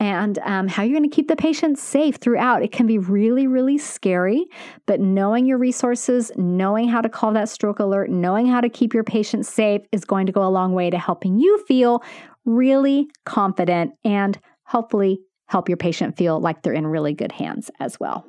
and 0.00 0.40
um, 0.40 0.66
how 0.66 0.82
you're 0.82 0.98
going 0.98 1.08
to 1.08 1.14
keep 1.14 1.28
the 1.28 1.36
patient 1.36 1.78
safe 1.78 2.16
throughout. 2.16 2.64
It 2.64 2.72
can 2.72 2.88
be 2.88 2.98
really, 2.98 3.46
really 3.46 3.78
scary, 3.78 4.46
but 4.84 4.98
knowing 4.98 5.46
your 5.46 5.58
resources, 5.58 6.32
knowing 6.36 6.88
how 6.88 7.02
to 7.02 7.08
call 7.08 7.32
that 7.34 7.48
stroke 7.48 7.78
alert, 7.78 8.10
knowing 8.10 8.46
how 8.46 8.60
to 8.60 8.68
keep 8.68 8.92
your 8.92 9.04
patient 9.04 9.46
safe 9.46 9.82
is 9.92 10.04
going 10.04 10.26
to 10.26 10.32
go 10.32 10.44
a 10.44 10.50
long 10.50 10.72
way 10.72 10.90
to 10.90 10.98
helping 10.98 11.38
you 11.38 11.64
feel 11.66 12.02
really 12.44 13.06
confident 13.24 13.92
and 14.04 14.40
hopefully 14.64 15.20
help 15.46 15.68
your 15.68 15.78
patient 15.78 16.16
feel 16.16 16.40
like 16.40 16.62
they're 16.62 16.72
in 16.72 16.88
really 16.88 17.14
good 17.14 17.30
hands 17.30 17.70
as 17.78 18.00
well. 18.00 18.26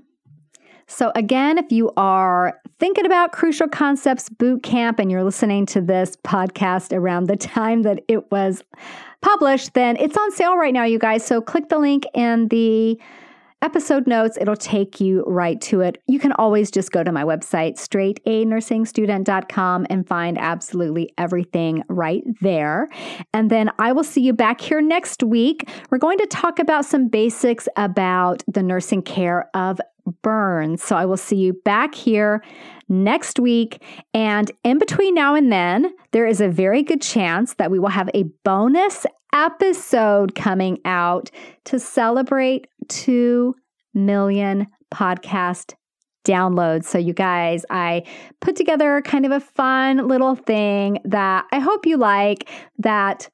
So, 0.93 1.11
again, 1.15 1.57
if 1.57 1.71
you 1.71 1.91
are 1.97 2.61
thinking 2.77 3.07
about 3.07 3.31
Crucial 3.31 3.67
Concepts 3.67 4.29
Boot 4.29 4.61
Camp 4.61 4.99
and 4.99 5.09
you're 5.09 5.23
listening 5.23 5.65
to 5.67 5.81
this 5.81 6.15
podcast 6.17 6.95
around 6.95 7.25
the 7.25 7.35
time 7.35 7.81
that 7.81 8.03
it 8.07 8.31
was 8.31 8.63
published, 9.21 9.73
then 9.73 9.97
it's 9.97 10.15
on 10.15 10.31
sale 10.33 10.55
right 10.55 10.71
now, 10.71 10.83
you 10.83 10.99
guys. 10.99 11.25
So, 11.25 11.41
click 11.41 11.69
the 11.69 11.79
link 11.79 12.03
in 12.13 12.47
the 12.49 13.01
episode 13.63 14.05
notes. 14.05 14.37
It'll 14.39 14.55
take 14.55 15.01
you 15.01 15.23
right 15.25 15.59
to 15.61 15.81
it. 15.81 15.99
You 16.07 16.19
can 16.19 16.33
always 16.33 16.69
just 16.69 16.91
go 16.91 17.03
to 17.03 17.11
my 17.11 17.23
website, 17.23 17.79
straightanursingstudent.com, 17.79 19.87
and 19.89 20.07
find 20.07 20.37
absolutely 20.37 21.11
everything 21.17 21.83
right 21.87 22.21
there. 22.41 22.87
And 23.33 23.49
then 23.49 23.71
I 23.79 23.93
will 23.93 24.03
see 24.03 24.21
you 24.21 24.33
back 24.33 24.61
here 24.61 24.81
next 24.81 25.23
week. 25.23 25.67
We're 25.89 25.97
going 25.97 26.19
to 26.19 26.27
talk 26.27 26.59
about 26.59 26.85
some 26.85 27.07
basics 27.07 27.67
about 27.77 28.43
the 28.47 28.61
nursing 28.61 29.01
care 29.01 29.49
of 29.55 29.81
burns. 30.21 30.83
So 30.83 30.95
I 30.95 31.05
will 31.05 31.17
see 31.17 31.37
you 31.37 31.53
back 31.53 31.95
here 31.95 32.43
next 32.89 33.39
week. 33.39 33.83
And 34.13 34.51
in 34.63 34.77
between 34.77 35.13
now 35.13 35.35
and 35.35 35.51
then, 35.51 35.93
there 36.11 36.25
is 36.25 36.41
a 36.41 36.49
very 36.49 36.83
good 36.83 37.01
chance 37.01 37.55
that 37.55 37.71
we 37.71 37.79
will 37.79 37.89
have 37.89 38.09
a 38.13 38.23
bonus 38.43 39.05
episode 39.33 40.35
coming 40.35 40.79
out 40.85 41.31
to 41.65 41.79
celebrate 41.79 42.67
2 42.89 43.55
million 43.93 44.67
podcast 44.93 45.73
downloads. 46.25 46.85
So, 46.85 46.97
you 46.97 47.13
guys, 47.13 47.65
I 47.69 48.03
put 48.39 48.55
together 48.55 49.01
kind 49.01 49.25
of 49.25 49.31
a 49.31 49.39
fun 49.39 50.07
little 50.07 50.35
thing 50.35 50.99
that 51.05 51.45
I 51.51 51.59
hope 51.59 51.85
you 51.85 51.97
like 51.97 52.49
that 52.77 53.29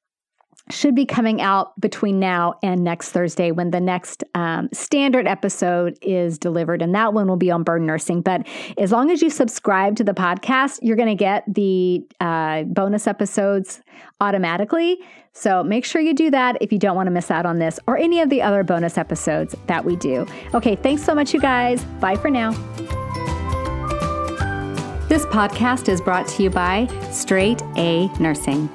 should 0.72 0.96
be 0.96 1.06
coming 1.06 1.42
out 1.42 1.80
between 1.80 2.20
now 2.20 2.54
and 2.62 2.84
next 2.84 3.10
Thursday 3.10 3.52
when 3.52 3.72
the 3.72 3.80
next 3.80 4.24
um, 4.36 4.70
standard 4.72 5.28
episode 5.28 5.98
is 6.02 6.38
delivered. 6.38 6.82
And 6.82 6.94
that 6.96 7.14
one 7.14 7.28
will 7.28 7.38
be 7.38 7.52
on 7.52 7.64
burn 7.64 7.86
nursing. 7.86 8.22
But 8.22 8.48
as 8.78 8.92
long 8.92 9.10
as 9.10 9.22
you 9.22 9.30
subscribe 9.30 9.96
to 9.98 10.04
the 10.04 10.14
podcast, 10.14 10.80
you're 10.82 10.96
going 10.96 11.10
to 11.10 11.16
get 11.16 11.44
the 11.48 12.06
uh, 12.20 12.64
bonus 12.64 13.08
episodes 13.08 13.82
automatically. 14.22 15.00
So 15.34 15.64
make 15.64 15.86
sure 15.86 16.02
you 16.02 16.14
do 16.14 16.30
that 16.32 16.58
if 16.62 16.72
you 16.72 16.80
don't 16.80 16.96
want 16.96 17.08
to 17.08 17.12
miss 17.12 17.32
out 17.32 17.46
on 17.46 17.60
this 17.60 17.80
or 17.88 17.98
any 17.98 18.20
of 18.22 18.30
the 18.30 18.42
other 18.42 18.64
bonus 18.64 18.98
episodes 18.98 19.56
that 19.68 19.86
we 19.86 19.96
do. 19.96 20.26
Okay, 20.54 20.76
thanks 20.76 21.04
so 21.04 21.16
much, 21.16 21.34
you 21.34 21.40
guys. 21.40 21.84
Bye 22.00 22.16
for 22.16 22.30
now. 22.30 22.52
This 25.08 25.26
podcast 25.26 25.90
is 25.90 26.02
brought 26.02 26.28
to 26.28 26.44
you 26.44 26.52
by 26.52 26.88
Straight 27.12 27.64
A 27.78 28.08
Nursing. 28.20 28.70